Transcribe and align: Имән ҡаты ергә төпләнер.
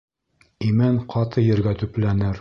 Имән 0.69 0.97
ҡаты 1.15 1.47
ергә 1.49 1.79
төпләнер. 1.83 2.29